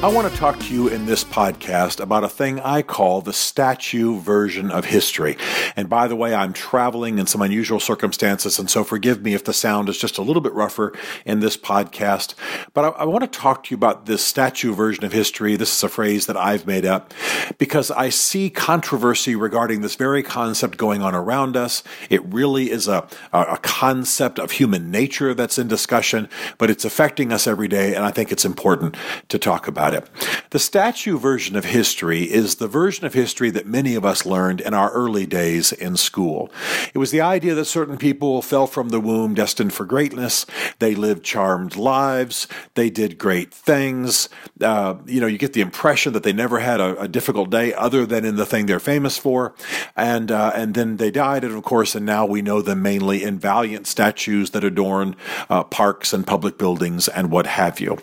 I 0.00 0.06
want 0.06 0.32
to 0.32 0.38
talk 0.38 0.60
to 0.60 0.72
you 0.72 0.86
in 0.86 1.06
this 1.06 1.24
podcast 1.24 1.98
about 1.98 2.22
a 2.22 2.28
thing 2.28 2.60
I 2.60 2.82
call 2.82 3.20
the 3.20 3.32
statue 3.32 4.20
version 4.20 4.70
of 4.70 4.84
history. 4.84 5.36
And 5.74 5.88
by 5.88 6.06
the 6.06 6.14
way, 6.14 6.36
I'm 6.36 6.52
traveling 6.52 7.18
in 7.18 7.26
some 7.26 7.42
unusual 7.42 7.80
circumstances, 7.80 8.60
and 8.60 8.70
so 8.70 8.84
forgive 8.84 9.22
me 9.22 9.34
if 9.34 9.42
the 9.42 9.52
sound 9.52 9.88
is 9.88 9.98
just 9.98 10.16
a 10.16 10.22
little 10.22 10.40
bit 10.40 10.52
rougher 10.52 10.92
in 11.24 11.40
this 11.40 11.56
podcast. 11.56 12.34
But 12.74 12.84
I, 12.84 13.00
I 13.00 13.04
want 13.06 13.24
to 13.24 13.38
talk 13.40 13.64
to 13.64 13.70
you 13.72 13.76
about 13.76 14.06
this 14.06 14.24
statue 14.24 14.72
version 14.72 15.04
of 15.04 15.12
history. 15.12 15.56
This 15.56 15.76
is 15.76 15.82
a 15.82 15.88
phrase 15.88 16.26
that 16.26 16.36
I've 16.36 16.64
made 16.64 16.86
up 16.86 17.12
because 17.58 17.90
I 17.90 18.10
see 18.10 18.50
controversy 18.50 19.34
regarding 19.34 19.80
this 19.80 19.96
very 19.96 20.22
concept 20.22 20.78
going 20.78 21.02
on 21.02 21.12
around 21.12 21.56
us. 21.56 21.82
It 22.08 22.24
really 22.24 22.70
is 22.70 22.86
a, 22.86 23.08
a 23.32 23.58
concept 23.62 24.38
of 24.38 24.52
human 24.52 24.92
nature 24.92 25.34
that's 25.34 25.58
in 25.58 25.66
discussion, 25.66 26.28
but 26.56 26.70
it's 26.70 26.84
affecting 26.84 27.32
us 27.32 27.48
every 27.48 27.66
day, 27.66 27.96
and 27.96 28.04
I 28.04 28.12
think 28.12 28.30
it's 28.30 28.44
important 28.44 28.96
to 29.26 29.40
talk 29.40 29.66
about 29.66 29.87
about 29.88 30.02
it. 30.02 30.50
The 30.50 30.58
statue 30.58 31.18
version 31.18 31.56
of 31.56 31.66
history 31.66 32.22
is 32.22 32.56
the 32.56 32.68
version 32.68 33.04
of 33.04 33.14
history 33.14 33.50
that 33.50 33.66
many 33.66 33.94
of 33.94 34.04
us 34.04 34.24
learned 34.24 34.60
in 34.60 34.74
our 34.74 34.90
early 34.92 35.26
days 35.26 35.72
in 35.72 35.96
school. 35.96 36.50
It 36.94 36.98
was 36.98 37.10
the 37.10 37.20
idea 37.20 37.54
that 37.54 37.66
certain 37.66 37.98
people 37.98 38.42
fell 38.42 38.66
from 38.66 38.88
the 38.88 39.00
womb 39.00 39.34
destined 39.34 39.72
for 39.72 39.84
greatness. 39.84 40.46
They 40.78 40.94
lived 40.94 41.24
charmed 41.24 41.76
lives. 41.76 42.48
They 42.74 42.90
did 42.90 43.18
great 43.18 43.52
things. 43.52 44.28
Uh, 44.60 44.96
you 45.06 45.20
know, 45.20 45.26
you 45.26 45.38
get 45.38 45.52
the 45.52 45.60
impression 45.60 46.12
that 46.12 46.22
they 46.22 46.32
never 46.32 46.58
had 46.58 46.80
a, 46.80 47.02
a, 47.02 47.08
difficult 47.08 47.50
day 47.50 47.72
other 47.74 48.04
than 48.04 48.24
in 48.24 48.36
the 48.36 48.46
thing 48.46 48.66
they're 48.66 48.78
famous 48.78 49.16
for. 49.16 49.54
And, 49.96 50.30
uh, 50.30 50.52
and 50.54 50.74
then 50.74 50.96
they 50.96 51.10
died, 51.10 51.44
and 51.44 51.54
of 51.54 51.62
course, 51.62 51.94
and 51.94 52.04
now 52.04 52.26
we 52.26 52.42
know 52.42 52.60
them 52.60 52.82
mainly 52.82 53.22
in 53.22 53.38
valiant 53.38 53.86
statues 53.86 54.50
that 54.50 54.64
adorn 54.64 55.16
uh, 55.48 55.64
parks 55.64 56.12
and 56.12 56.26
public 56.26 56.58
buildings 56.58 57.08
and 57.08 57.30
what 57.30 57.46
have 57.46 57.80
you. 57.80 57.98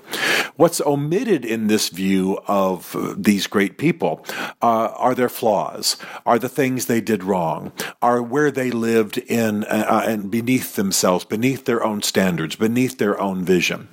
What's 0.55 0.81
omitted 0.81 1.43
in 1.43 1.67
this 1.67 1.74
this 1.75 1.89
view 1.89 2.39
of 2.47 2.95
these 3.17 3.47
great 3.47 3.77
people? 3.77 4.25
Uh, 4.61 4.87
are 4.95 5.13
there 5.13 5.27
flaws? 5.27 5.97
Are 6.25 6.39
the 6.39 6.47
things 6.47 6.85
they 6.85 7.01
did 7.01 7.21
wrong? 7.21 7.73
Are 8.01 8.21
where 8.23 8.49
they 8.49 8.71
lived 8.71 9.17
in 9.17 9.65
uh, 9.65 9.85
uh, 9.89 10.03
and 10.07 10.31
beneath 10.31 10.77
themselves, 10.77 11.25
beneath 11.25 11.65
their 11.65 11.83
own 11.83 12.01
standards, 12.01 12.55
beneath 12.55 12.97
their 12.97 13.19
own 13.19 13.43
vision? 13.43 13.89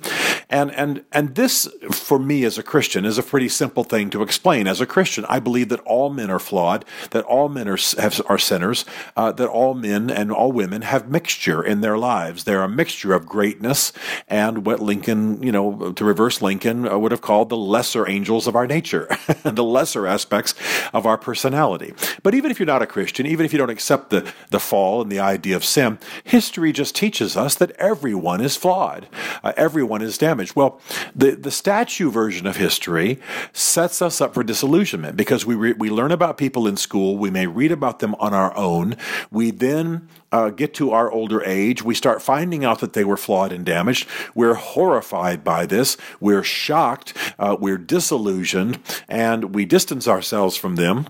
And 0.49 0.71
and 0.71 1.03
and 1.11 1.35
this, 1.35 1.67
for 1.91 2.19
me 2.19 2.43
as 2.43 2.57
a 2.57 2.63
Christian, 2.63 3.05
is 3.05 3.17
a 3.17 3.23
pretty 3.23 3.49
simple 3.49 3.83
thing 3.83 4.09
to 4.11 4.21
explain. 4.21 4.67
As 4.67 4.81
a 4.81 4.85
Christian, 4.85 5.25
I 5.29 5.39
believe 5.39 5.69
that 5.69 5.79
all 5.81 6.09
men 6.09 6.29
are 6.29 6.39
flawed, 6.39 6.85
that 7.11 7.23
all 7.25 7.49
men 7.49 7.67
are 7.67 7.77
have, 7.99 8.21
are 8.27 8.37
sinners, 8.37 8.85
uh, 9.15 9.31
that 9.33 9.47
all 9.47 9.73
men 9.73 10.09
and 10.09 10.31
all 10.31 10.51
women 10.51 10.83
have 10.83 11.09
mixture 11.09 11.63
in 11.63 11.81
their 11.81 11.97
lives. 11.97 12.43
They're 12.43 12.63
a 12.63 12.69
mixture 12.69 13.13
of 13.13 13.25
greatness 13.25 13.93
and 14.27 14.65
what 14.65 14.79
Lincoln, 14.79 15.41
you 15.41 15.51
know, 15.51 15.91
to 15.93 16.05
reverse 16.05 16.41
Lincoln, 16.41 16.87
uh, 16.87 16.97
would 16.97 17.11
have 17.11 17.21
called 17.21 17.49
the 17.49 17.57
lesser 17.57 18.07
angels 18.07 18.47
of 18.47 18.55
our 18.55 18.67
nature, 18.67 19.07
the 19.43 19.63
lesser 19.63 20.07
aspects 20.07 20.53
of 20.93 21.05
our 21.05 21.17
personality. 21.17 21.93
But 22.21 22.33
even 22.35 22.51
if 22.51 22.59
you're 22.59 22.67
not 22.67 22.81
a 22.81 22.87
Christian, 22.87 23.25
even 23.25 23.45
if 23.45 23.53
you 23.53 23.59
don't 23.59 23.69
accept 23.69 24.09
the, 24.09 24.31
the 24.49 24.59
fall 24.59 25.01
and 25.01 25.11
the 25.11 25.19
idea 25.19 25.55
of 25.55 25.65
sin, 25.65 25.99
history 26.23 26.71
just 26.71 26.95
teaches 26.95 27.35
us 27.37 27.55
that 27.55 27.71
everyone 27.71 28.41
is 28.41 28.55
flawed. 28.55 29.07
Uh, 29.43 29.53
everyone 29.57 30.01
is 30.01 30.17
damaged. 30.33 30.55
Well, 30.55 30.79
the, 31.15 31.31
the 31.35 31.51
statue 31.51 32.09
version 32.09 32.47
of 32.47 32.55
history 32.55 33.19
sets 33.51 34.01
us 34.01 34.19
up 34.19 34.33
for 34.33 34.43
disillusionment 34.43 35.15
because 35.15 35.45
we, 35.45 35.53
re, 35.53 35.73
we 35.73 35.91
learn 35.91 36.11
about 36.11 36.39
people 36.39 36.65
in 36.65 36.75
school, 36.75 37.17
we 37.17 37.29
may 37.29 37.45
read 37.45 37.71
about 37.71 37.99
them 37.99 38.15
on 38.15 38.33
our 38.33 38.55
own. 38.57 38.95
We 39.29 39.51
then 39.51 40.09
uh, 40.31 40.49
get 40.49 40.73
to 40.75 40.89
our 40.89 41.11
older 41.11 41.43
age, 41.43 41.83
we 41.83 41.93
start 41.93 42.23
finding 42.23 42.65
out 42.65 42.79
that 42.79 42.93
they 42.93 43.03
were 43.03 43.17
flawed 43.17 43.51
and 43.51 43.63
damaged. 43.63 44.09
We're 44.33 44.55
horrified 44.55 45.43
by 45.43 45.67
this. 45.67 45.97
We're 46.19 46.41
shocked. 46.41 47.15
Uh, 47.37 47.55
we're 47.59 47.77
disillusioned, 47.77 48.79
and 49.07 49.53
we 49.53 49.65
distance 49.65 50.07
ourselves 50.07 50.57
from 50.57 50.77
them. 50.77 51.07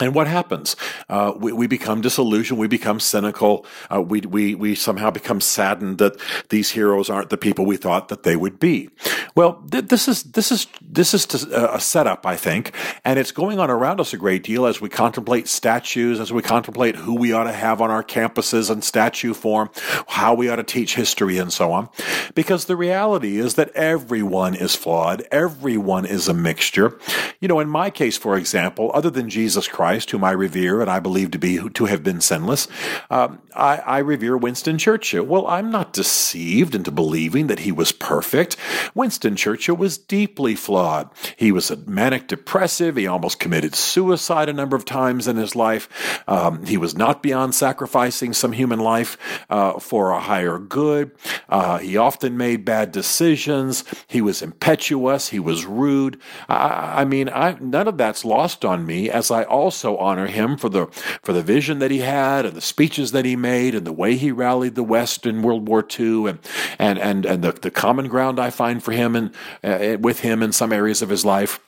And 0.00 0.14
what 0.14 0.26
happens? 0.26 0.76
Uh, 1.08 1.32
we, 1.36 1.52
we, 1.52 1.66
become 1.66 2.00
disillusioned. 2.00 2.58
We 2.58 2.68
become 2.68 3.00
cynical. 3.00 3.66
Uh, 3.92 4.00
we, 4.00 4.20
we, 4.20 4.54
we 4.54 4.74
somehow 4.74 5.10
become 5.10 5.40
saddened 5.40 5.98
that 5.98 6.18
these 6.48 6.70
heroes 6.70 7.10
aren't 7.10 7.30
the 7.30 7.36
people 7.36 7.66
we 7.66 7.76
thought 7.76 8.08
that 8.08 8.22
they 8.22 8.34
would 8.34 8.58
be. 8.58 8.88
Well, 9.34 9.62
th- 9.70 9.86
this 9.86 10.08
is 10.08 10.22
this 10.24 10.50
is 10.50 10.66
this 10.80 11.14
is 11.14 11.26
to, 11.26 11.54
uh, 11.54 11.76
a 11.76 11.80
setup, 11.80 12.26
I 12.26 12.36
think, 12.36 12.72
and 13.04 13.18
it's 13.18 13.32
going 13.32 13.58
on 13.58 13.70
around 13.70 14.00
us 14.00 14.12
a 14.12 14.16
great 14.16 14.42
deal 14.42 14.66
as 14.66 14.80
we 14.80 14.88
contemplate 14.88 15.48
statues, 15.48 16.18
as 16.18 16.32
we 16.32 16.42
contemplate 16.42 16.96
who 16.96 17.14
we 17.14 17.32
ought 17.32 17.44
to 17.44 17.52
have 17.52 17.80
on 17.80 17.90
our 17.90 18.02
campuses 18.02 18.70
in 18.70 18.82
statue 18.82 19.34
form, 19.34 19.70
how 20.08 20.34
we 20.34 20.48
ought 20.48 20.56
to 20.56 20.64
teach 20.64 20.94
history, 20.94 21.38
and 21.38 21.52
so 21.52 21.72
on. 21.72 21.88
Because 22.34 22.64
the 22.64 22.76
reality 22.76 23.38
is 23.38 23.54
that 23.54 23.70
everyone 23.74 24.54
is 24.54 24.76
flawed. 24.76 25.26
Everyone 25.30 26.06
is 26.06 26.28
a 26.28 26.34
mixture. 26.34 26.98
You 27.40 27.48
know, 27.48 27.60
in 27.60 27.68
my 27.68 27.90
case, 27.90 28.16
for 28.16 28.36
example, 28.36 28.90
other 28.94 29.10
than 29.10 29.28
Jesus 29.28 29.66
Christ 29.66 30.10
whom 30.10 30.24
I 30.24 30.32
revere 30.32 30.80
and 30.80 30.90
I 30.90 31.00
believe 31.00 31.30
to 31.32 31.38
be 31.38 31.58
to 31.70 31.84
have 31.86 32.02
been 32.02 32.20
sinless, 32.20 32.68
um, 33.10 33.40
I, 33.54 33.78
I 33.78 33.98
revere 33.98 34.36
Winston 34.36 34.78
Churchill. 34.78 35.24
Well, 35.24 35.46
I'm 35.46 35.70
not 35.70 35.92
deceived 35.92 36.74
into 36.74 36.90
believing 36.90 37.46
that 37.48 37.60
he 37.60 37.72
was 37.72 37.92
perfect. 37.92 38.56
Winston 38.94 39.36
Churchill 39.36 39.76
was 39.76 39.98
deeply 39.98 40.54
flawed. 40.54 41.10
He 41.36 41.52
was 41.52 41.70
a 41.70 41.76
manic 41.76 42.28
depressive. 42.28 42.96
He 42.96 43.06
almost 43.06 43.40
committed 43.40 43.74
suicide 43.74 44.48
a 44.48 44.52
number 44.52 44.76
of 44.76 44.84
times 44.84 45.26
in 45.26 45.36
his 45.36 45.56
life. 45.56 45.88
Um, 46.28 46.64
he 46.66 46.76
was 46.76 46.94
not 46.94 47.22
beyond 47.22 47.54
sacrificing 47.54 48.32
some 48.32 48.52
human 48.52 48.78
life 48.78 49.16
uh, 49.48 49.78
for 49.78 50.10
a 50.10 50.20
higher 50.20 50.58
good. 50.58 51.12
Uh, 51.48 51.78
he 51.78 51.96
often 51.96 52.19
made 52.28 52.64
bad 52.64 52.92
decisions. 52.92 53.84
He 54.06 54.20
was 54.20 54.42
impetuous. 54.42 55.30
He 55.30 55.38
was 55.38 55.64
rude. 55.64 56.20
I, 56.48 57.00
I 57.00 57.04
mean, 57.04 57.28
I, 57.30 57.56
none 57.60 57.88
of 57.88 57.96
that's 57.96 58.24
lost 58.24 58.64
on 58.64 58.84
me 58.84 59.08
as 59.08 59.30
I 59.30 59.44
also 59.44 59.70
also 59.70 59.96
honor 59.98 60.26
him 60.26 60.56
for 60.56 60.68
the 60.68 60.86
for 61.22 61.32
the 61.32 61.42
vision 61.42 61.78
that 61.78 61.92
he 61.92 62.00
had 62.00 62.44
and 62.44 62.56
the 62.56 62.60
speeches 62.60 63.12
that 63.12 63.24
he 63.24 63.36
made 63.36 63.74
and 63.74 63.86
the 63.86 63.92
way 63.92 64.16
he 64.16 64.32
rallied 64.32 64.74
the 64.74 64.82
West 64.82 65.26
in 65.26 65.42
World 65.42 65.68
War 65.68 65.86
II 65.98 66.26
and 66.26 66.38
and 66.78 66.98
and 66.98 67.24
and 67.24 67.44
the, 67.44 67.52
the 67.52 67.70
common 67.70 68.08
ground 68.08 68.40
I 68.40 68.50
find 68.50 68.82
for 68.82 68.92
him 68.92 69.14
and 69.14 69.32
uh, 69.62 69.96
with 70.00 70.20
him 70.20 70.42
in 70.42 70.52
some 70.52 70.72
areas 70.72 71.02
of 71.02 71.08
his 71.08 71.24
life. 71.24 71.60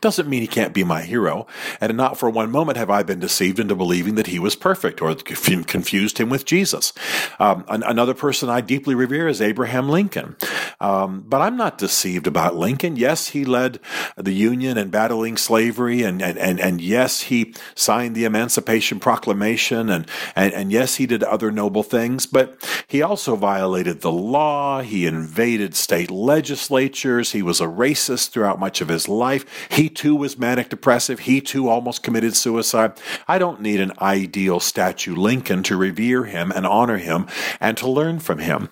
Doesn't 0.00 0.28
mean 0.28 0.40
he 0.40 0.46
can't 0.46 0.72
be 0.72 0.84
my 0.84 1.02
hero, 1.02 1.46
and 1.80 1.96
not 1.96 2.16
for 2.16 2.30
one 2.30 2.50
moment 2.50 2.78
have 2.78 2.88
I 2.88 3.02
been 3.02 3.20
deceived 3.20 3.58
into 3.58 3.74
believing 3.74 4.14
that 4.14 4.28
he 4.28 4.38
was 4.38 4.56
perfect 4.56 5.02
or 5.02 5.14
confused 5.14 6.18
him 6.18 6.30
with 6.30 6.46
Jesus. 6.46 6.94
Um, 7.38 7.64
another 7.68 8.14
person 8.14 8.48
I 8.48 8.62
deeply 8.62 8.94
revere 8.94 9.28
is 9.28 9.42
Abraham 9.42 9.88
Lincoln. 9.90 10.36
Um, 10.80 11.24
but 11.28 11.42
I'm 11.42 11.58
not 11.58 11.76
deceived 11.76 12.26
about 12.26 12.56
Lincoln. 12.56 12.96
Yes, 12.96 13.28
he 13.28 13.44
led 13.44 13.78
the 14.16 14.32
Union 14.32 14.78
and 14.78 14.90
battling 14.90 15.36
slavery, 15.36 16.02
and, 16.02 16.22
and, 16.22 16.38
and, 16.38 16.58
and 16.58 16.80
yes, 16.80 17.22
he 17.22 17.54
signed 17.74 18.14
the 18.14 18.24
Emancipation 18.24 19.00
Proclamation, 19.00 19.90
and, 19.90 20.06
and, 20.34 20.54
and 20.54 20.72
yes, 20.72 20.94
he 20.94 21.04
did 21.04 21.22
other 21.22 21.50
noble 21.50 21.82
things, 21.82 22.24
but 22.24 22.56
he 22.86 23.02
also 23.02 23.36
violated 23.36 24.00
the 24.00 24.10
law. 24.10 24.80
He 24.80 25.04
invaded 25.04 25.74
state 25.74 26.10
legislatures. 26.10 27.32
He 27.32 27.42
was 27.42 27.60
a 27.60 27.66
racist 27.66 28.30
throughout 28.30 28.58
much 28.58 28.80
of 28.80 28.88
his 28.88 29.06
life. 29.06 29.44
He 29.70 29.89
too 29.90 30.16
was 30.16 30.38
manic 30.38 30.70
depressive. 30.70 31.20
He 31.20 31.40
too 31.40 31.68
almost 31.68 32.02
committed 32.02 32.34
suicide. 32.34 32.92
I 33.28 33.38
don't 33.38 33.60
need 33.60 33.80
an 33.80 33.92
ideal 34.00 34.60
statue 34.60 35.14
Lincoln 35.14 35.62
to 35.64 35.76
revere 35.76 36.24
him 36.24 36.50
and 36.50 36.66
honor 36.66 36.96
him 36.96 37.26
and 37.60 37.76
to 37.76 37.90
learn 37.90 38.20
from 38.20 38.38
him. 38.38 38.70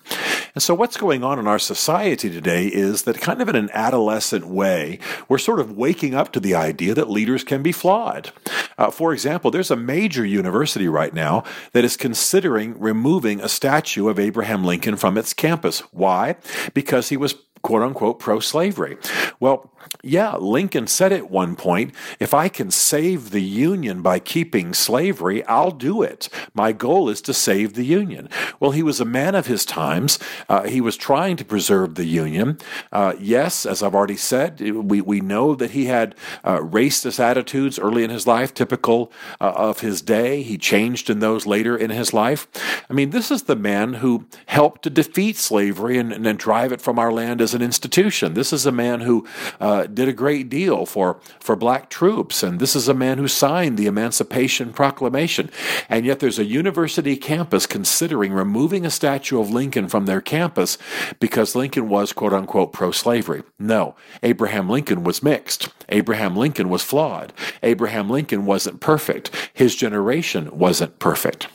And 0.55 0.63
so 0.63 0.73
what's 0.73 0.97
going 0.97 1.23
on 1.23 1.37
in 1.37 1.47
our 1.47 1.59
society 1.59 2.29
today 2.29 2.67
is 2.67 3.03
that 3.03 3.21
kind 3.21 3.41
of 3.41 3.49
in 3.49 3.55
an 3.55 3.69
adolescent 3.73 4.47
way, 4.47 4.99
we're 5.27 5.37
sort 5.37 5.59
of 5.59 5.77
waking 5.77 6.15
up 6.15 6.31
to 6.33 6.39
the 6.39 6.55
idea 6.55 6.95
that 6.95 7.09
leaders 7.09 7.43
can 7.43 7.61
be 7.61 7.71
flawed. 7.71 8.31
Uh, 8.77 8.89
for 8.89 9.13
example, 9.13 9.51
there's 9.51 9.71
a 9.71 9.75
major 9.75 10.25
university 10.25 10.87
right 10.87 11.13
now 11.13 11.43
that 11.73 11.83
is 11.83 11.97
considering 11.97 12.79
removing 12.79 13.41
a 13.41 13.49
statue 13.49 14.07
of 14.07 14.17
Abraham 14.17 14.63
Lincoln 14.63 14.95
from 14.95 15.17
its 15.17 15.33
campus. 15.33 15.81
Why? 15.91 16.37
Because 16.73 17.09
he 17.09 17.17
was 17.17 17.35
quote 17.61 17.81
unquote 17.81 18.19
pro 18.19 18.39
slavery. 18.39 18.97
Well, 19.39 19.71
yeah, 20.01 20.35
Lincoln 20.35 20.87
said 20.87 21.11
at 21.11 21.29
one 21.29 21.55
point, 21.55 21.93
if 22.19 22.33
I 22.33 22.47
can 22.47 22.71
save 22.71 23.31
the 23.31 23.41
Union 23.41 24.01
by 24.01 24.19
keeping 24.19 24.73
slavery, 24.73 25.45
I'll 25.45 25.71
do 25.71 26.01
it. 26.01 26.29
My 26.53 26.71
goal 26.71 27.09
is 27.09 27.21
to 27.21 27.33
save 27.33 27.73
the 27.73 27.83
Union. 27.83 28.29
Well, 28.59 28.71
he 28.71 28.83
was 28.83 29.01
a 29.01 29.05
man 29.05 29.35
of 29.35 29.47
his 29.47 29.65
times. 29.65 30.17
Uh, 30.47 30.63
he 30.63 30.79
was 30.79 30.95
trying 30.95 31.35
to 31.37 31.45
preserve 31.45 31.95
the 31.95 32.05
Union. 32.05 32.57
Uh, 32.91 33.13
yes, 33.19 33.65
as 33.65 33.83
I've 33.83 33.95
already 33.95 34.17
said, 34.17 34.59
we, 34.61 35.01
we 35.01 35.19
know 35.19 35.53
that 35.55 35.71
he 35.71 35.85
had 35.85 36.15
uh, 36.43 36.59
racist 36.59 37.19
attitudes 37.19 37.77
early 37.77 38.03
in 38.03 38.09
his 38.09 38.25
life, 38.25 38.53
typical 38.53 39.11
uh, 39.41 39.51
of 39.55 39.81
his 39.81 40.01
day. 40.01 40.43
He 40.43 40.57
changed 40.57 41.09
in 41.09 41.19
those 41.19 41.45
later 41.45 41.75
in 41.75 41.89
his 41.89 42.13
life. 42.13 42.47
I 42.89 42.93
mean, 42.93 43.09
this 43.09 43.31
is 43.31 43.43
the 43.43 43.55
man 43.55 43.95
who 43.95 44.27
helped 44.45 44.83
to 44.83 44.89
defeat 44.89 45.35
slavery 45.35 45.97
and, 45.97 46.13
and, 46.13 46.39
drive 46.39 46.71
it 46.71 46.79
from 46.79 46.97
our 46.97 47.11
land 47.11 47.41
as 47.41 47.53
an 47.53 47.61
institution. 47.61 48.33
This 48.33 48.53
is 48.53 48.65
a 48.65 48.71
man 48.71 49.01
who 49.01 49.27
uh, 49.69 49.85
did 49.85 50.07
a 50.07 50.13
great 50.13 50.49
deal 50.49 50.85
for, 50.85 51.19
for 51.39 51.55
black 51.55 51.89
troops. 51.89 52.41
And 52.41 52.59
this 52.59 52.75
is 52.75 52.87
a 52.87 52.93
man 52.93 53.19
who 53.19 53.27
signed 53.27 53.77
the 53.77 53.85
Emancipation 53.85 54.73
Proclamation. 54.73 55.51
And 55.87 56.05
yet 56.05 56.19
there's 56.19 56.39
a 56.39 56.45
university 56.45 57.15
campus 57.15 57.67
considering 57.67 58.33
removing 58.33 58.85
a 58.85 58.89
statue 58.89 59.39
of 59.39 59.51
Lincoln 59.51 59.87
from 59.87 60.05
their 60.05 60.21
campus 60.21 60.77
because 61.19 61.55
Lincoln 61.55 61.87
was, 61.87 62.13
quote 62.13 62.33
unquote, 62.33 62.73
pro 62.73 62.91
slavery. 62.91 63.43
No, 63.59 63.95
Abraham 64.23 64.69
Lincoln 64.69 65.03
was 65.03 65.21
mixed. 65.21 65.69
Abraham 65.89 66.35
Lincoln 66.35 66.69
was 66.69 66.83
flawed. 66.83 67.31
Abraham 67.61 68.09
Lincoln 68.09 68.45
wasn't 68.45 68.79
perfect. 68.79 69.29
His 69.53 69.75
generation 69.75 70.49
wasn't 70.57 70.97
perfect. 70.97 71.47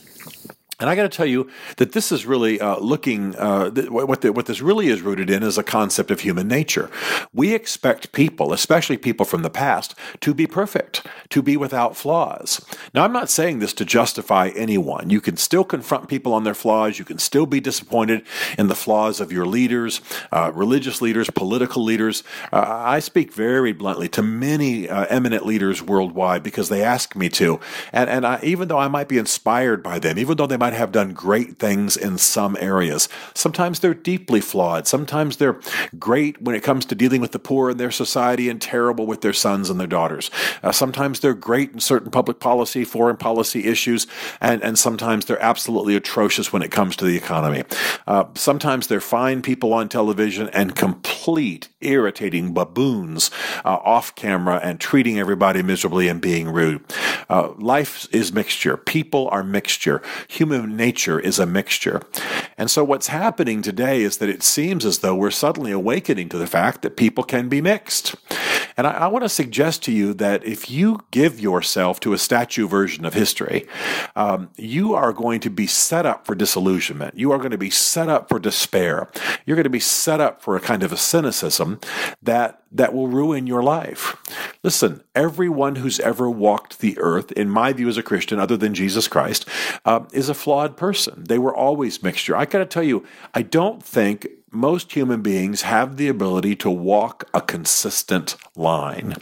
And 0.84 0.90
I 0.90 0.96
got 0.96 1.04
to 1.04 1.16
tell 1.16 1.24
you 1.24 1.48
that 1.78 1.92
this 1.92 2.12
is 2.12 2.26
really 2.26 2.60
uh, 2.60 2.76
looking, 2.76 3.34
uh, 3.36 3.70
th- 3.70 3.88
what, 3.88 4.20
the, 4.20 4.34
what 4.34 4.44
this 4.44 4.60
really 4.60 4.88
is 4.88 5.00
rooted 5.00 5.30
in 5.30 5.42
is 5.42 5.56
a 5.56 5.62
concept 5.62 6.10
of 6.10 6.20
human 6.20 6.46
nature. 6.46 6.90
We 7.32 7.54
expect 7.54 8.12
people, 8.12 8.52
especially 8.52 8.98
people 8.98 9.24
from 9.24 9.40
the 9.40 9.48
past, 9.48 9.94
to 10.20 10.34
be 10.34 10.46
perfect, 10.46 11.06
to 11.30 11.40
be 11.40 11.56
without 11.56 11.96
flaws. 11.96 12.62
Now, 12.92 13.02
I'm 13.02 13.14
not 13.14 13.30
saying 13.30 13.60
this 13.60 13.72
to 13.72 13.86
justify 13.86 14.50
anyone. 14.54 15.08
You 15.08 15.22
can 15.22 15.38
still 15.38 15.64
confront 15.64 16.06
people 16.06 16.34
on 16.34 16.44
their 16.44 16.52
flaws. 16.52 16.98
You 16.98 17.06
can 17.06 17.18
still 17.18 17.46
be 17.46 17.60
disappointed 17.60 18.22
in 18.58 18.66
the 18.66 18.74
flaws 18.74 19.22
of 19.22 19.32
your 19.32 19.46
leaders, 19.46 20.02
uh, 20.32 20.52
religious 20.54 21.00
leaders, 21.00 21.30
political 21.30 21.82
leaders. 21.82 22.24
Uh, 22.52 22.62
I 22.66 22.98
speak 22.98 23.32
very 23.32 23.72
bluntly 23.72 24.10
to 24.10 24.22
many 24.22 24.86
uh, 24.86 25.06
eminent 25.08 25.46
leaders 25.46 25.80
worldwide 25.80 26.42
because 26.42 26.68
they 26.68 26.82
ask 26.82 27.16
me 27.16 27.30
to. 27.30 27.58
And, 27.90 28.10
and 28.10 28.26
I, 28.26 28.38
even 28.42 28.68
though 28.68 28.76
I 28.76 28.88
might 28.88 29.08
be 29.08 29.16
inspired 29.16 29.82
by 29.82 29.98
them, 29.98 30.18
even 30.18 30.36
though 30.36 30.46
they 30.46 30.58
might 30.58 30.73
have 30.74 30.92
done 30.92 31.12
great 31.12 31.58
things 31.58 31.96
in 31.96 32.18
some 32.18 32.56
areas. 32.60 33.08
Sometimes 33.34 33.80
they're 33.80 33.94
deeply 33.94 34.40
flawed. 34.40 34.86
Sometimes 34.86 35.36
they're 35.36 35.60
great 35.98 36.40
when 36.40 36.54
it 36.54 36.62
comes 36.62 36.84
to 36.86 36.94
dealing 36.94 37.20
with 37.20 37.32
the 37.32 37.38
poor 37.38 37.70
in 37.70 37.76
their 37.76 37.90
society 37.90 38.48
and 38.48 38.60
terrible 38.60 39.06
with 39.06 39.20
their 39.20 39.32
sons 39.32 39.70
and 39.70 39.80
their 39.80 39.86
daughters. 39.86 40.30
Uh, 40.62 40.72
sometimes 40.72 41.20
they're 41.20 41.34
great 41.34 41.72
in 41.72 41.80
certain 41.80 42.10
public 42.10 42.40
policy, 42.40 42.84
foreign 42.84 43.16
policy 43.16 43.64
issues, 43.64 44.06
and, 44.40 44.62
and 44.62 44.78
sometimes 44.78 45.26
they're 45.26 45.42
absolutely 45.42 45.96
atrocious 45.96 46.52
when 46.52 46.62
it 46.62 46.70
comes 46.70 46.96
to 46.96 47.04
the 47.04 47.16
economy. 47.16 47.64
Uh, 48.06 48.24
sometimes 48.34 48.86
they're 48.86 49.00
fine 49.00 49.42
people 49.42 49.72
on 49.72 49.88
television 49.88 50.48
and 50.50 50.74
complete 50.74 51.68
irritating 51.80 52.54
baboons 52.54 53.30
uh, 53.64 53.78
off 53.84 54.14
camera 54.14 54.60
and 54.62 54.80
treating 54.80 55.18
everybody 55.18 55.62
miserably 55.62 56.08
and 56.08 56.20
being 56.20 56.48
rude. 56.48 56.82
Uh, 57.28 57.52
life 57.58 58.06
is 58.12 58.32
mixture. 58.32 58.76
People 58.76 59.28
are 59.30 59.42
mixture. 59.42 60.02
Human 60.28 60.76
nature 60.76 61.18
is 61.18 61.38
a 61.38 61.46
mixture. 61.46 62.02
And 62.56 62.70
so 62.70 62.84
what's 62.84 63.08
happening 63.08 63.62
today 63.62 64.02
is 64.02 64.18
that 64.18 64.28
it 64.28 64.42
seems 64.42 64.84
as 64.84 64.98
though 64.98 65.14
we're 65.14 65.30
suddenly 65.30 65.72
awakening 65.72 66.28
to 66.30 66.38
the 66.38 66.46
fact 66.46 66.82
that 66.82 66.96
people 66.96 67.24
can 67.24 67.48
be 67.48 67.60
mixed. 67.60 68.14
And 68.76 68.86
I, 68.86 68.92
I 68.92 69.06
want 69.06 69.24
to 69.24 69.28
suggest 69.28 69.82
to 69.84 69.92
you 69.92 70.14
that 70.14 70.44
if 70.44 70.70
you 70.70 71.04
give 71.10 71.40
yourself 71.40 72.00
to 72.00 72.12
a 72.12 72.18
statue 72.18 72.68
version 72.68 73.04
of 73.04 73.14
history, 73.14 73.66
um, 74.16 74.50
you 74.56 74.94
are 74.94 75.12
going 75.12 75.40
to 75.40 75.50
be 75.50 75.66
set 75.66 76.06
up 76.06 76.26
for 76.26 76.34
disillusionment. 76.34 77.16
You 77.16 77.32
are 77.32 77.38
going 77.38 77.50
to 77.52 77.58
be 77.58 77.70
set 77.70 78.08
up 78.08 78.28
for 78.28 78.38
despair. 78.38 79.10
You're 79.46 79.56
going 79.56 79.64
to 79.64 79.70
be 79.70 79.80
set 79.80 80.20
up 80.20 80.42
for 80.42 80.56
a 80.56 80.60
kind 80.60 80.82
of 80.82 80.92
a 80.92 80.96
cynicism 80.96 81.80
that 82.22 82.60
that 82.74 82.92
will 82.92 83.06
ruin 83.06 83.46
your 83.46 83.62
life. 83.62 84.16
Listen, 84.64 85.04
everyone 85.14 85.76
who's 85.76 86.00
ever 86.00 86.30
walked 86.30 86.80
the 86.80 86.98
earth, 86.98 87.30
in 87.32 87.50
my 87.50 87.74
view 87.74 87.86
as 87.86 87.98
a 87.98 88.02
Christian, 88.02 88.40
other 88.40 88.56
than 88.56 88.72
Jesus 88.72 89.06
Christ, 89.06 89.46
uh, 89.84 90.06
is 90.10 90.30
a 90.30 90.34
flawed 90.34 90.74
person. 90.74 91.24
They 91.28 91.38
were 91.38 91.54
always 91.54 92.02
mixture. 92.02 92.34
I 92.34 92.46
got 92.46 92.60
to 92.60 92.64
tell 92.64 92.82
you, 92.82 93.04
I 93.34 93.42
don't 93.42 93.82
think 93.82 94.26
most 94.50 94.92
human 94.92 95.20
beings 95.20 95.62
have 95.62 95.98
the 95.98 96.08
ability 96.08 96.56
to 96.56 96.70
walk 96.70 97.28
a 97.34 97.42
consistent 97.42 98.36
line. 98.56 99.16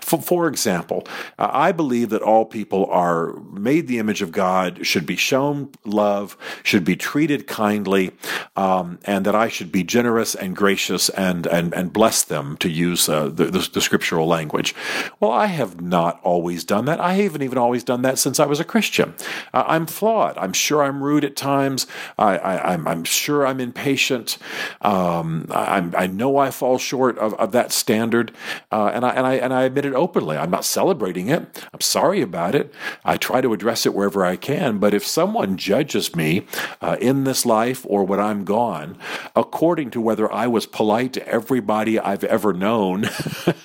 For, 0.00 0.20
for 0.20 0.48
example, 0.48 1.06
uh, 1.38 1.50
I 1.52 1.72
believe 1.72 2.10
that 2.10 2.22
all 2.22 2.44
people 2.44 2.86
are 2.86 3.34
made 3.52 3.88
the 3.88 3.98
image 3.98 4.22
of 4.22 4.32
God, 4.32 4.86
should 4.86 5.06
be 5.06 5.16
shown 5.16 5.70
love, 5.84 6.36
should 6.62 6.84
be 6.84 6.96
treated 6.96 7.46
kindly, 7.46 8.12
um, 8.56 8.98
and 9.04 9.24
that 9.26 9.34
I 9.34 9.48
should 9.48 9.72
be 9.72 9.82
generous 9.82 10.34
and 10.34 10.56
gracious 10.56 11.08
and 11.10 11.46
and 11.46 11.72
and 11.74 11.92
bless 11.92 12.22
them 12.22 12.56
to 12.58 12.68
use 12.68 13.08
uh, 13.08 13.26
the, 13.26 13.46
the, 13.46 13.68
the 13.72 13.80
scriptural 13.80 14.26
language. 14.26 14.74
Well, 15.20 15.30
I 15.30 15.46
have 15.46 15.80
not 15.80 16.20
always 16.22 16.64
done 16.64 16.84
that. 16.86 17.00
I 17.00 17.14
haven't 17.14 17.42
even 17.42 17.58
always 17.58 17.84
done 17.84 18.02
that 18.02 18.18
since 18.18 18.38
I 18.40 18.46
was 18.46 18.60
a 18.60 18.64
Christian. 18.64 19.14
Uh, 19.52 19.64
I'm 19.66 19.86
flawed. 19.86 20.36
I'm 20.38 20.52
sure 20.52 20.82
I'm 20.82 21.02
rude 21.02 21.24
at 21.24 21.36
times. 21.36 21.86
I, 22.18 22.38
I'm 22.38 23.04
sure 23.04 23.46
I'm 23.46 23.60
impatient. 23.60 24.38
Um, 24.80 25.46
I, 25.50 25.90
I, 25.96 26.06
know 26.06 26.36
I 26.38 26.50
fall 26.50 26.78
short 26.78 27.18
of, 27.18 27.34
of 27.34 27.52
that 27.52 27.72
standard, 27.72 28.32
uh, 28.70 28.90
and 28.94 29.04
I 29.04 29.10
and 29.10 29.26
I 29.26 29.34
and 29.34 29.51
I 29.52 29.64
admit 29.64 29.84
it 29.84 29.94
openly. 29.94 30.36
I'm 30.36 30.50
not 30.50 30.64
celebrating 30.64 31.28
it. 31.28 31.64
I'm 31.72 31.80
sorry 31.80 32.22
about 32.22 32.54
it. 32.54 32.72
I 33.04 33.16
try 33.16 33.40
to 33.40 33.52
address 33.52 33.86
it 33.86 33.94
wherever 33.94 34.24
I 34.24 34.36
can. 34.36 34.78
But 34.78 34.94
if 34.94 35.06
someone 35.06 35.56
judges 35.56 36.14
me 36.14 36.46
uh, 36.80 36.96
in 37.00 37.24
this 37.24 37.44
life 37.44 37.84
or 37.88 38.04
when 38.04 38.20
I'm 38.20 38.44
gone, 38.44 38.96
according 39.34 39.90
to 39.92 40.00
whether 40.00 40.32
I 40.32 40.46
was 40.46 40.66
polite 40.66 41.12
to 41.14 41.28
everybody 41.28 41.98
I've 41.98 42.24
ever 42.24 42.52
known, 42.52 43.08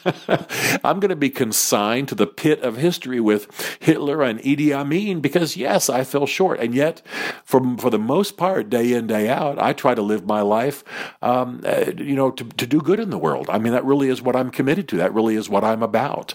I'm 0.84 1.00
going 1.00 1.10
to 1.10 1.16
be 1.16 1.30
consigned 1.30 2.08
to 2.10 2.16
the 2.16 2.28
pit 2.28 2.62
of 2.62 2.78
history 2.78 3.20
with 3.20 3.78
Hitler 3.80 4.24
and 4.24 4.40
Idi 4.42 4.72
Amin 4.72 5.22
because 5.22 5.58
yes, 5.58 5.90
I 5.90 6.04
fell 6.04 6.26
short, 6.26 6.60
and 6.60 6.74
yet, 6.74 7.02
for 7.44 7.78
for 7.78 7.90
the 7.90 8.00
most 8.00 8.38
part, 8.38 8.70
day 8.70 8.94
in 8.94 9.08
day 9.08 9.30
out, 9.30 9.62
I 9.62 9.74
try 9.74 9.96
to 9.96 10.02
live 10.02 10.26
my 10.26 10.42
life 10.42 10.84
um, 11.22 11.62
uh, 11.66 11.92
you 11.98 12.16
know, 12.16 12.32
to, 12.32 12.44
to 12.44 12.68
do 12.68 12.82
good 12.82 13.00
in 13.00 13.10
the 13.10 13.18
world. 13.18 13.50
I 13.50 13.60
mean, 13.60 13.74
that 13.74 13.86
really 13.86 14.10
is 14.10 14.22
what 14.22 14.36
I'm 14.36 14.50
committed 14.50 14.88
to. 14.90 14.98
That 14.98 15.14
really 15.14 15.36
is 15.36 15.50
what 15.50 15.64
I'm 15.64 15.77
about. 15.84 16.34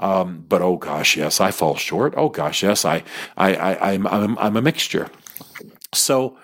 Um, 0.00 0.44
but 0.48 0.62
oh 0.62 0.76
gosh, 0.76 1.16
yes, 1.16 1.40
I 1.40 1.50
fall 1.50 1.76
short. 1.76 2.14
Oh 2.16 2.28
gosh, 2.28 2.62
yes, 2.62 2.84
I, 2.84 3.02
I, 3.36 3.54
I 3.54 3.92
I'm, 3.92 4.06
I'm, 4.06 4.38
I'm 4.38 4.56
a 4.56 4.62
mixture. 4.62 5.10
So 5.92 6.36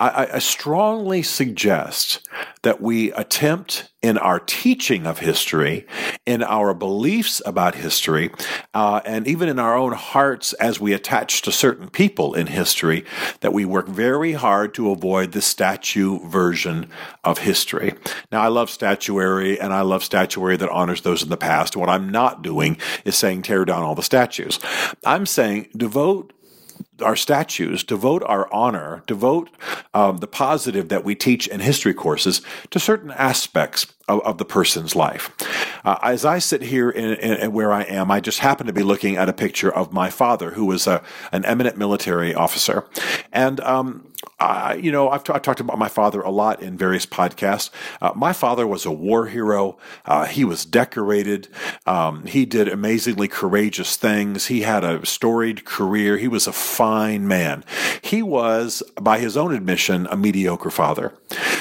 I, 0.00 0.28
I, 0.34 0.38
strongly 0.38 1.22
suggest 1.22 2.26
that 2.64 2.80
we 2.80 3.12
attempt 3.12 3.90
in 4.02 4.18
our 4.18 4.40
teaching 4.40 5.06
of 5.06 5.18
history, 5.18 5.86
in 6.26 6.42
our 6.42 6.74
beliefs 6.74 7.40
about 7.46 7.74
history, 7.74 8.30
uh, 8.74 9.00
and 9.06 9.26
even 9.26 9.48
in 9.48 9.58
our 9.58 9.76
own 9.76 9.92
hearts 9.92 10.52
as 10.54 10.80
we 10.80 10.92
attach 10.92 11.42
to 11.42 11.52
certain 11.52 11.88
people 11.88 12.34
in 12.34 12.46
history, 12.46 13.04
that 13.40 13.52
we 13.52 13.64
work 13.64 13.88
very 13.88 14.32
hard 14.32 14.74
to 14.74 14.90
avoid 14.90 15.32
the 15.32 15.40
statue 15.40 16.18
version 16.28 16.90
of 17.22 17.38
history. 17.38 17.94
Now, 18.32 18.42
I 18.42 18.48
love 18.48 18.68
statuary 18.68 19.60
and 19.60 19.72
I 19.72 19.82
love 19.82 20.02
statuary 20.02 20.56
that 20.56 20.68
honors 20.68 21.02
those 21.02 21.22
in 21.22 21.28
the 21.28 21.36
past. 21.36 21.76
What 21.76 21.88
I'm 21.88 22.10
not 22.10 22.42
doing 22.42 22.76
is 23.04 23.16
saying 23.16 23.42
tear 23.42 23.64
down 23.64 23.82
all 23.82 23.94
the 23.94 24.02
statues. 24.02 24.58
I'm 25.04 25.26
saying 25.26 25.68
devote 25.76 26.32
our 27.02 27.16
statues, 27.16 27.82
devote 27.82 28.22
our 28.24 28.52
honor, 28.52 29.02
devote 29.06 29.50
um, 29.92 30.18
the 30.18 30.26
positive 30.26 30.88
that 30.88 31.04
we 31.04 31.14
teach 31.14 31.46
in 31.48 31.60
history 31.60 31.94
courses 31.94 32.40
to 32.70 32.78
certain 32.78 33.10
aspects 33.12 33.86
of, 34.08 34.20
of 34.20 34.38
the 34.38 34.44
person's 34.44 34.94
life. 34.94 35.32
Uh, 35.84 35.98
as 36.02 36.24
I 36.24 36.38
sit 36.38 36.62
here 36.62 36.90
in, 36.90 37.14
in, 37.14 37.52
where 37.52 37.72
I 37.72 37.82
am, 37.82 38.10
I 38.10 38.20
just 38.20 38.38
happen 38.38 38.66
to 38.66 38.72
be 38.72 38.82
looking 38.82 39.16
at 39.16 39.28
a 39.28 39.32
picture 39.32 39.72
of 39.72 39.92
my 39.92 40.10
father, 40.10 40.52
who 40.52 40.66
was 40.66 40.86
a, 40.86 41.02
an 41.32 41.44
eminent 41.44 41.76
military 41.76 42.34
officer. 42.34 42.84
And 43.32 43.60
um, 43.60 44.12
uh, 44.40 44.76
you 44.78 44.90
know, 44.90 45.08
I've, 45.08 45.24
t- 45.24 45.32
I've, 45.32 45.42
talked 45.42 45.60
about 45.60 45.78
my 45.78 45.88
father 45.88 46.20
a 46.20 46.30
lot 46.30 46.62
in 46.62 46.76
various 46.76 47.06
podcasts. 47.06 47.70
Uh, 48.00 48.12
my 48.14 48.32
father 48.32 48.66
was 48.66 48.84
a 48.84 48.90
war 48.90 49.26
hero. 49.26 49.78
Uh, 50.04 50.24
he 50.24 50.44
was 50.44 50.64
decorated. 50.64 51.48
Um, 51.86 52.24
he 52.26 52.44
did 52.44 52.68
amazingly 52.68 53.28
courageous 53.28 53.96
things. 53.96 54.46
He 54.46 54.62
had 54.62 54.84
a 54.84 55.04
storied 55.06 55.64
career. 55.64 56.18
He 56.18 56.28
was 56.28 56.46
a 56.46 56.52
fine 56.52 57.28
man. 57.28 57.64
He 58.02 58.22
was, 58.22 58.82
by 59.00 59.18
his 59.18 59.36
own 59.36 59.54
admission, 59.54 60.06
a 60.10 60.16
mediocre 60.16 60.70
father. 60.70 61.12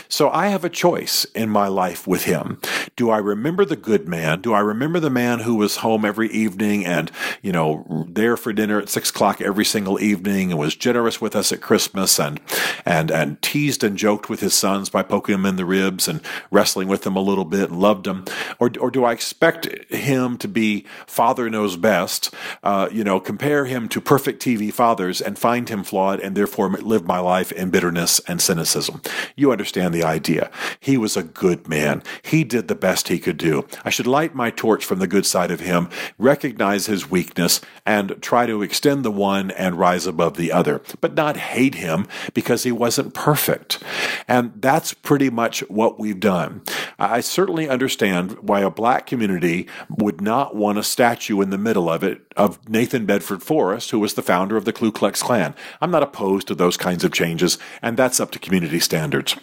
So 0.09 0.29
I 0.29 0.47
have 0.47 0.63
a 0.63 0.69
choice 0.69 1.25
in 1.35 1.49
my 1.49 1.67
life 1.67 2.07
with 2.07 2.25
him. 2.25 2.59
Do 2.95 3.09
I 3.09 3.17
remember 3.17 3.65
the 3.65 3.75
good 3.75 4.07
man? 4.07 4.41
Do 4.41 4.53
I 4.53 4.59
remember 4.59 4.99
the 4.99 5.09
man 5.09 5.39
who 5.39 5.55
was 5.55 5.77
home 5.77 6.05
every 6.05 6.29
evening 6.29 6.85
and, 6.85 7.11
you 7.41 7.51
know, 7.51 8.05
there 8.07 8.37
for 8.37 8.53
dinner 8.53 8.79
at 8.79 8.89
six 8.89 9.09
o'clock 9.09 9.41
every 9.41 9.65
single 9.65 9.99
evening 9.99 10.51
and 10.51 10.59
was 10.59 10.75
generous 10.75 11.19
with 11.19 11.35
us 11.35 11.51
at 11.51 11.61
Christmas 11.61 12.19
and 12.19 12.39
and 12.85 13.11
and 13.11 13.41
teased 13.41 13.83
and 13.83 13.97
joked 13.97 14.29
with 14.29 14.39
his 14.39 14.53
sons 14.53 14.89
by 14.89 15.03
poking 15.03 15.33
them 15.33 15.45
in 15.45 15.55
the 15.55 15.65
ribs 15.65 16.07
and 16.07 16.21
wrestling 16.51 16.87
with 16.87 17.03
them 17.03 17.15
a 17.15 17.21
little 17.21 17.45
bit 17.45 17.69
and 17.69 17.79
loved 17.79 18.05
them, 18.05 18.25
or 18.59 18.71
or 18.79 18.91
do 18.91 19.03
I 19.03 19.13
expect 19.13 19.65
him 19.91 20.37
to 20.37 20.47
be 20.47 20.85
father 21.07 21.49
knows 21.49 21.77
best? 21.77 22.33
Uh, 22.63 22.89
you 22.91 23.03
know, 23.03 23.19
compare 23.19 23.65
him 23.65 23.87
to 23.89 24.01
perfect 24.01 24.41
TV 24.41 24.71
fathers 24.71 25.21
and 25.21 25.37
find 25.37 25.69
him 25.69 25.83
flawed 25.83 26.19
and 26.19 26.35
therefore 26.35 26.69
live 26.69 27.05
my 27.05 27.19
life 27.19 27.51
in 27.51 27.69
bitterness 27.69 28.19
and 28.27 28.41
cynicism. 28.41 29.01
You 29.35 29.51
understand 29.51 29.93
the 29.93 30.02
idea. 30.03 30.51
He 30.79 30.97
was 30.97 31.17
a 31.17 31.23
good 31.23 31.67
man. 31.67 32.03
He 32.21 32.43
did 32.43 32.67
the 32.67 32.75
best 32.75 33.07
he 33.07 33.19
could 33.19 33.37
do. 33.37 33.65
I 33.83 33.89
should 33.89 34.07
light 34.07 34.35
my 34.35 34.49
torch 34.49 34.85
from 34.85 34.99
the 34.99 35.07
good 35.07 35.25
side 35.25 35.51
of 35.51 35.61
him, 35.61 35.89
recognize 36.17 36.85
his 36.85 37.09
weakness, 37.09 37.61
and 37.85 38.21
try 38.21 38.45
to 38.45 38.61
extend 38.61 39.03
the 39.03 39.11
one 39.11 39.51
and 39.51 39.79
rise 39.79 40.05
above 40.07 40.37
the 40.37 40.51
other, 40.51 40.81
but 41.01 41.15
not 41.15 41.37
hate 41.37 41.75
him 41.75 42.07
because 42.33 42.63
he 42.63 42.71
wasn't 42.71 43.13
perfect. 43.13 43.81
And 44.27 44.53
that's 44.55 44.93
pretty 44.93 45.29
much 45.29 45.61
what 45.69 45.99
we've 45.99 46.19
done. 46.19 46.61
I 46.99 47.21
certainly 47.21 47.69
understand 47.69 48.39
why 48.39 48.61
a 48.61 48.69
black 48.69 49.07
community 49.07 49.67
would 49.89 50.21
not 50.21 50.55
want 50.55 50.77
a 50.77 50.83
statue 50.83 51.41
in 51.41 51.49
the 51.49 51.57
middle 51.57 51.89
of 51.89 52.03
it 52.03 52.21
of 52.35 52.67
Nathan 52.69 53.05
Bedford 53.05 53.43
Forrest, 53.43 53.91
who 53.91 53.99
was 53.99 54.13
the 54.13 54.21
founder 54.21 54.57
of 54.57 54.65
the 54.65 54.73
Ku 54.73 54.91
Klux 54.91 55.21
Klan. 55.21 55.55
I'm 55.81 55.91
not 55.91 56.03
opposed 56.03 56.47
to 56.47 56.55
those 56.55 56.77
kinds 56.77 57.03
of 57.03 57.11
changes, 57.11 57.57
and 57.81 57.97
that's 57.97 58.19
up 58.19 58.31
to 58.31 58.39
community 58.39 58.79
standards. 58.79 59.35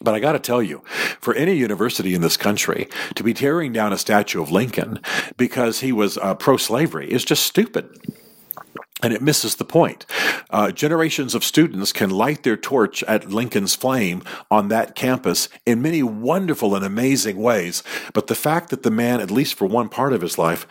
But 0.00 0.14
I 0.14 0.20
got 0.20 0.32
to 0.32 0.38
tell 0.38 0.62
you, 0.62 0.82
for 1.20 1.34
any 1.34 1.54
university 1.54 2.14
in 2.14 2.20
this 2.20 2.36
country 2.36 2.88
to 3.14 3.22
be 3.22 3.32
tearing 3.32 3.72
down 3.72 3.92
a 3.92 3.98
statue 3.98 4.42
of 4.42 4.50
Lincoln 4.50 5.00
because 5.36 5.80
he 5.80 5.92
was 5.92 6.18
uh, 6.18 6.34
pro 6.34 6.56
slavery 6.56 7.10
is 7.10 7.24
just 7.24 7.44
stupid 7.44 7.98
and 9.02 9.12
it 9.12 9.20
misses 9.20 9.56
the 9.56 9.64
point. 9.64 10.06
Uh, 10.48 10.70
generations 10.70 11.34
of 11.34 11.44
students 11.44 11.92
can 11.92 12.08
light 12.08 12.42
their 12.44 12.56
torch 12.56 13.02
at 13.02 13.30
Lincoln's 13.30 13.74
flame 13.74 14.22
on 14.50 14.68
that 14.68 14.94
campus 14.94 15.50
in 15.66 15.82
many 15.82 16.02
wonderful 16.02 16.74
and 16.74 16.84
amazing 16.84 17.36
ways. 17.36 17.82
But 18.14 18.28
the 18.28 18.34
fact 18.34 18.70
that 18.70 18.84
the 18.84 18.90
man, 18.90 19.20
at 19.20 19.30
least 19.30 19.54
for 19.54 19.66
one 19.66 19.90
part 19.90 20.14
of 20.14 20.22
his 20.22 20.38
life, 20.38 20.66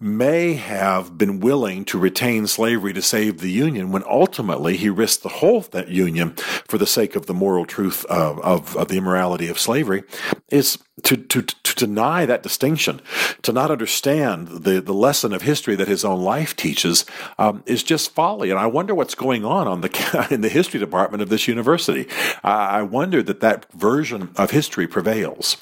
may 0.00 0.54
have 0.54 1.16
been 1.16 1.38
willing 1.38 1.84
to 1.84 1.98
retain 1.98 2.48
slavery 2.48 2.92
to 2.92 3.02
save 3.02 3.38
the 3.38 3.50
Union 3.50 3.92
when 3.92 4.02
ultimately 4.08 4.76
he 4.76 4.90
risked 4.90 5.22
the 5.22 5.28
whole 5.28 5.60
that 5.60 5.88
Union 5.88 6.34
for 6.66 6.78
the 6.78 6.86
sake 6.86 7.14
of 7.14 7.26
the 7.26 7.34
moral 7.34 7.64
truth 7.64 8.04
of, 8.06 8.40
of, 8.40 8.76
of 8.76 8.88
the 8.88 8.96
immorality 8.96 9.46
of 9.46 9.60
slavery 9.60 10.02
is 10.48 10.78
to, 11.04 11.16
to, 11.16 11.42
to 11.42 11.74
deny 11.74 12.26
that 12.26 12.42
distinction, 12.42 13.00
to 13.42 13.52
not 13.52 13.70
understand 13.70 14.48
the, 14.48 14.80
the 14.80 14.92
lesson 14.92 15.32
of 15.32 15.42
history 15.42 15.74
that 15.74 15.88
his 15.88 16.04
own 16.04 16.20
life 16.20 16.54
teaches, 16.54 17.06
um, 17.38 17.62
is 17.66 17.82
just 17.82 18.10
folly. 18.10 18.50
And 18.50 18.58
I 18.58 18.66
wonder 18.66 18.94
what's 18.94 19.14
going 19.14 19.44
on 19.44 19.66
on 19.66 19.80
the 19.80 20.26
in 20.30 20.42
the 20.42 20.50
history 20.50 20.78
department 20.78 21.22
of 21.22 21.30
this 21.30 21.48
university. 21.48 22.06
I 22.44 22.82
wonder 22.82 23.22
that 23.22 23.40
that 23.40 23.70
version 23.72 24.30
of 24.36 24.50
history 24.50 24.86
prevails. 24.86 25.56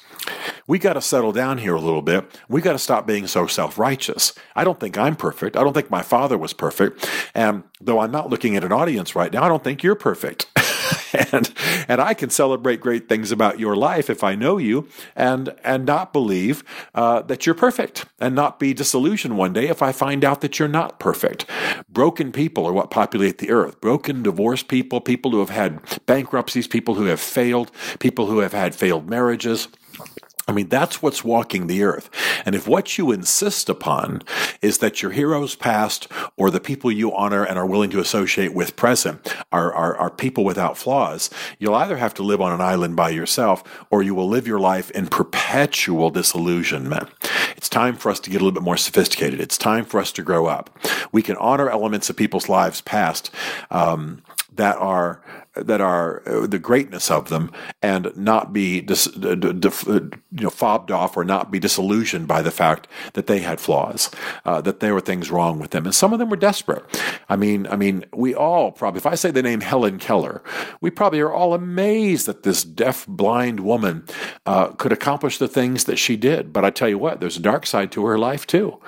We 0.67 0.79
got 0.79 0.95
to 0.95 1.01
settle 1.01 1.33
down 1.33 1.59
here 1.59 1.75
a 1.75 1.81
little 1.81 2.03
bit. 2.03 2.25
We 2.49 2.61
got 2.61 2.73
to 2.73 2.79
stop 2.79 3.07
being 3.07 3.27
so 3.27 3.47
self 3.47 3.79
righteous. 3.79 4.35
I 4.55 4.65
don't 4.65 4.79
think 4.79 4.99
I'm 4.99 5.17
perfect. 5.17 5.57
I 5.57 5.65
don't 5.65 5.73
think 5.73 5.91
my 5.91 6.03
father 6.03 6.37
was 6.37 6.53
perfect. 6.53 7.09
And 7.35 7.65
though 7.81 8.01
I'm 8.01 8.11
not 8.11 8.31
looking 8.31 8.57
at 8.57 8.65
an 8.65 8.73
audience 8.73 9.15
right 9.15 9.33
now, 9.33 9.45
I 9.45 9.49
don't 9.49 9.65
think 9.65 9.83
you're 9.83 9.95
perfect. 9.95 10.47
and 11.33 11.53
and 11.89 12.01
I 12.01 12.15
can 12.15 12.31
celebrate 12.31 12.81
great 12.81 13.09
things 13.09 13.33
about 13.33 13.59
your 13.59 13.77
life 13.77 14.11
if 14.11 14.23
I 14.25 14.35
know 14.35 14.59
you, 14.59 14.89
and 15.17 15.55
and 15.65 15.87
not 15.87 16.13
believe 16.13 16.65
uh, 16.95 17.23
that 17.23 17.47
you're 17.47 17.55
perfect, 17.55 18.07
and 18.19 18.35
not 18.35 18.59
be 18.59 18.75
disillusioned 18.75 19.37
one 19.37 19.53
day 19.53 19.69
if 19.69 19.83
I 19.83 19.93
find 19.93 20.25
out 20.25 20.41
that 20.41 20.59
you're 20.59 20.69
not 20.69 20.99
perfect. 20.99 21.47
Broken 21.89 22.33
people 22.33 22.67
are 22.67 22.73
what 22.73 22.91
populate 22.91 23.39
the 23.39 23.51
earth. 23.51 23.81
Broken, 23.81 24.23
divorced 24.23 24.69
people, 24.69 25.01
people 25.01 25.31
who 25.31 25.41
have 25.41 25.51
had 25.51 25.81
bankruptcies, 26.07 26.67
people 26.67 26.95
who 26.95 27.05
have 27.05 27.21
failed, 27.21 27.71
people 27.99 28.27
who 28.27 28.39
have 28.39 28.53
had 28.53 28.75
failed 28.75 29.09
marriages. 29.09 29.69
I 30.51 30.53
mean, 30.53 30.69
that's 30.69 31.01
what's 31.01 31.23
walking 31.23 31.69
the 31.69 31.85
earth. 31.85 32.11
And 32.45 32.57
if 32.57 32.67
what 32.67 32.99
you 32.99 33.13
insist 33.13 33.69
upon 33.69 34.23
is 34.61 34.79
that 34.79 35.01
your 35.01 35.13
heroes 35.13 35.55
past 35.55 36.09
or 36.37 36.51
the 36.51 36.59
people 36.59 36.91
you 36.91 37.15
honor 37.15 37.45
and 37.45 37.57
are 37.57 37.65
willing 37.65 37.91
to 37.91 38.01
associate 38.01 38.53
with 38.53 38.75
present 38.75 39.33
are, 39.53 39.73
are, 39.73 39.97
are, 39.97 40.11
people 40.11 40.45
without 40.45 40.77
flaws, 40.77 41.31
you'll 41.61 41.77
either 41.77 41.99
have 41.99 42.15
to 42.15 42.25
live 42.25 42.41
on 42.41 42.53
an 42.53 42.61
island 42.61 42.97
by 42.97 43.11
yourself 43.11 43.63
or 43.91 44.03
you 44.03 44.13
will 44.13 44.29
live 44.29 44.49
your 44.49 44.59
life 44.59 44.91
in 44.91 45.07
perpetual 45.07 46.11
disillusionment. 46.11 47.09
It's 47.57 47.69
time 47.69 47.95
for 47.95 48.11
us 48.11 48.19
to 48.19 48.31
get 48.31 48.41
a 48.41 48.45
little 48.45 48.61
bit 48.61 48.65
more 48.65 48.77
sophisticated. 48.77 49.41
It's 49.41 49.57
time 49.57 49.85
for 49.85 50.01
us 50.01 50.11
to 50.13 50.23
grow 50.23 50.47
up. 50.47 50.77
We 51.13 51.23
can 51.23 51.37
honor 51.37 51.71
elements 51.71 52.11
of 52.11 52.17
people's 52.17 52.49
lives 52.49 52.81
past 52.81 53.31
um, 53.71 54.23
that 54.53 54.77
are 54.79 55.23
that 55.55 55.81
are 55.81 56.23
uh, 56.27 56.47
the 56.47 56.59
greatness 56.59 57.11
of 57.11 57.29
them 57.29 57.51
and 57.83 58.17
not 58.17 58.53
be 58.53 58.81
dis, 58.81 59.09
uh, 59.09 59.31
uh, 59.31 59.91
you 59.91 60.11
know 60.31 60.51
fobbed 60.51 60.91
off 60.91 61.17
or 61.17 61.25
not 61.25 61.51
be 61.51 61.59
disillusioned 61.59 62.29
by 62.29 62.41
the 62.41 62.51
fact 62.53 62.87
that 63.15 63.27
they 63.27 63.41
had 63.41 63.61
flaws, 63.61 64.11
uh, 64.45 64.61
that 64.61 64.81
there 64.81 64.95
were 64.95 65.01
things 65.01 65.31
wrong 65.31 65.59
with 65.59 65.71
them, 65.71 65.85
and 65.85 65.95
some 65.95 66.13
of 66.13 66.19
them 66.19 66.31
were 66.31 66.37
desperate. 66.37 66.85
I 67.29 67.37
mean, 67.37 67.67
I 67.67 67.77
mean, 67.77 68.05
we 68.15 68.35
all 68.35 68.71
probably, 68.71 68.99
if 68.99 69.07
I 69.07 69.17
say 69.17 69.31
the 69.31 69.43
name 69.43 69.61
Helen 69.61 69.99
Keller, 69.99 70.43
we 70.81 70.91
probably 70.91 71.21
are 71.21 71.33
all 71.33 71.53
amazed 71.53 72.27
that 72.27 72.45
this 72.45 72.63
deaf, 72.63 73.07
blind 73.07 73.61
woman 73.61 74.05
uh, 74.47 74.69
could 74.69 74.93
accomplish 74.93 75.39
the 75.39 75.49
things 75.49 75.85
that 75.85 75.99
she 75.99 76.17
did. 76.17 76.53
But 76.53 76.65
I 76.65 76.71
tell 76.71 76.89
you 76.89 76.99
what, 76.99 77.21
there's 77.21 77.37
a 77.37 77.43
dark 77.43 77.67
side 77.67 77.91
to 77.93 78.07
her 78.07 78.19
life 78.19 78.47
too, 78.47 78.81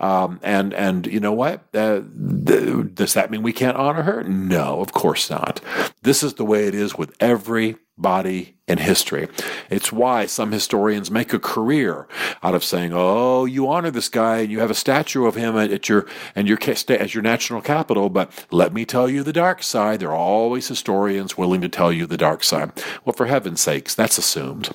um, 0.00 0.40
and 0.42 0.72
and 0.72 1.06
you 1.06 1.20
know 1.20 1.32
what? 1.32 1.62
Uh, 1.74 2.00
does 2.00 3.12
that 3.12 3.30
mean 3.30 3.42
we 3.42 3.52
can't 3.52 3.76
honor 3.76 4.02
her? 4.02 4.22
No, 4.24 4.80
of 4.80 4.92
course 4.92 5.28
not. 5.28 5.60
This 6.06 6.22
is 6.22 6.34
the 6.34 6.44
way 6.44 6.68
it 6.68 6.74
is 6.76 6.96
with 6.96 7.12
every 7.18 7.78
body 7.98 8.54
in 8.68 8.78
history. 8.78 9.26
It's 9.70 9.90
why 9.90 10.26
some 10.26 10.52
historians 10.52 11.10
make 11.10 11.32
a 11.32 11.40
career 11.40 12.06
out 12.44 12.54
of 12.54 12.62
saying, 12.62 12.92
"Oh, 12.94 13.44
you 13.44 13.68
honor 13.68 13.90
this 13.90 14.08
guy 14.08 14.38
and 14.38 14.52
you 14.52 14.60
have 14.60 14.70
a 14.70 14.74
statue 14.74 15.26
of 15.26 15.34
him 15.34 15.56
at 15.56 15.88
your 15.88 16.06
and 16.36 16.46
your 16.46 16.58
as 16.90 17.12
your 17.12 17.24
national 17.24 17.60
capital." 17.60 18.08
But 18.08 18.30
let 18.52 18.72
me 18.72 18.84
tell 18.84 19.10
you 19.10 19.24
the 19.24 19.32
dark 19.32 19.64
side. 19.64 19.98
There 19.98 20.12
are 20.12 20.14
always 20.14 20.68
historians 20.68 21.36
willing 21.36 21.60
to 21.62 21.68
tell 21.68 21.90
you 21.90 22.06
the 22.06 22.16
dark 22.16 22.44
side. 22.44 22.70
Well, 23.04 23.12
for 23.12 23.26
heaven's 23.26 23.60
sakes, 23.60 23.92
that's 23.92 24.16
assumed. 24.16 24.70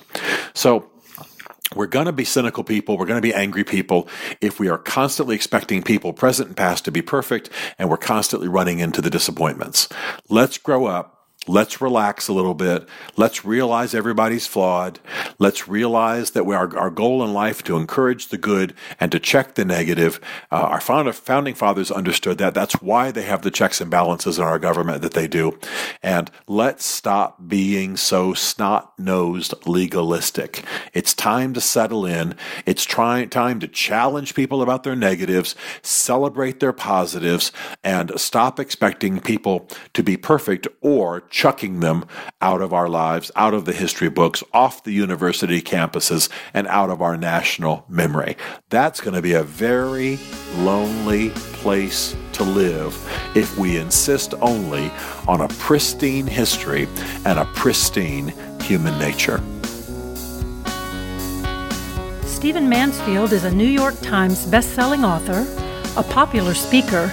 So 0.52 0.90
we're 1.74 1.86
going 1.86 2.04
to 2.04 2.12
be 2.12 2.26
cynical 2.26 2.62
people. 2.62 2.98
We're 2.98 3.06
going 3.06 3.22
to 3.22 3.26
be 3.26 3.32
angry 3.32 3.64
people 3.64 4.06
if 4.42 4.60
we 4.60 4.68
are 4.68 4.76
constantly 4.76 5.34
expecting 5.34 5.82
people 5.82 6.12
present 6.12 6.48
and 6.48 6.56
past 6.58 6.84
to 6.84 6.90
be 6.90 7.00
perfect 7.00 7.48
and 7.78 7.88
we're 7.88 7.96
constantly 7.96 8.48
running 8.48 8.80
into 8.80 9.00
the 9.00 9.08
disappointments. 9.08 9.88
Let's 10.28 10.58
grow 10.58 10.84
up. 10.84 11.20
Let's 11.48 11.80
relax 11.80 12.28
a 12.28 12.32
little 12.32 12.54
bit. 12.54 12.88
Let's 13.16 13.44
realize 13.44 13.94
everybody's 13.94 14.46
flawed. 14.46 15.00
Let's 15.40 15.66
realize 15.66 16.30
that 16.30 16.46
we, 16.46 16.54
our, 16.54 16.76
our 16.78 16.90
goal 16.90 17.24
in 17.24 17.32
life 17.32 17.64
to 17.64 17.76
encourage 17.76 18.28
the 18.28 18.38
good 18.38 18.74
and 19.00 19.10
to 19.10 19.18
check 19.18 19.54
the 19.54 19.64
negative. 19.64 20.20
Uh, 20.52 20.56
our 20.56 20.80
founding 20.80 21.54
fathers 21.54 21.90
understood 21.90 22.38
that. 22.38 22.54
That's 22.54 22.80
why 22.80 23.10
they 23.10 23.22
have 23.22 23.42
the 23.42 23.50
checks 23.50 23.80
and 23.80 23.90
balances 23.90 24.38
in 24.38 24.44
our 24.44 24.60
government 24.60 25.02
that 25.02 25.14
they 25.14 25.26
do. 25.26 25.58
And 26.00 26.30
let's 26.46 26.84
stop 26.84 27.48
being 27.48 27.96
so 27.96 28.34
snot 28.34 28.92
nosed 28.96 29.54
legalistic. 29.66 30.62
It's 30.94 31.12
time 31.12 31.54
to 31.54 31.60
settle 31.60 32.06
in. 32.06 32.36
It's 32.66 32.84
trying, 32.84 33.30
time 33.30 33.58
to 33.60 33.68
challenge 33.68 34.36
people 34.36 34.62
about 34.62 34.84
their 34.84 34.94
negatives, 34.94 35.56
celebrate 35.82 36.60
their 36.60 36.72
positives, 36.72 37.50
and 37.82 38.12
stop 38.20 38.60
expecting 38.60 39.18
people 39.18 39.66
to 39.94 40.04
be 40.04 40.16
perfect 40.16 40.68
or 40.80 41.20
chucking 41.32 41.80
them 41.80 42.04
out 42.40 42.60
of 42.60 42.72
our 42.72 42.88
lives, 42.88 43.32
out 43.34 43.54
of 43.54 43.64
the 43.64 43.72
history 43.72 44.08
books, 44.08 44.44
off 44.52 44.84
the 44.84 44.92
university 44.92 45.60
campuses, 45.60 46.28
and 46.54 46.68
out 46.68 46.90
of 46.90 47.02
our 47.02 47.16
national 47.16 47.84
memory. 47.88 48.36
That's 48.68 49.00
going 49.00 49.14
to 49.14 49.22
be 49.22 49.32
a 49.32 49.42
very 49.42 50.20
lonely 50.58 51.30
place 51.30 52.14
to 52.34 52.44
live 52.44 52.96
if 53.34 53.58
we 53.58 53.78
insist 53.78 54.34
only 54.40 54.92
on 55.26 55.40
a 55.40 55.48
pristine 55.48 56.26
history 56.26 56.86
and 57.24 57.38
a 57.38 57.46
pristine 57.46 58.28
human 58.60 58.96
nature. 58.98 59.42
Stephen 62.24 62.68
Mansfield 62.68 63.32
is 63.32 63.44
a 63.44 63.50
New 63.50 63.66
York 63.66 63.98
Times 64.00 64.46
bestselling 64.46 65.04
author, 65.04 65.46
a 65.98 66.02
popular 66.02 66.54
speaker, 66.54 67.12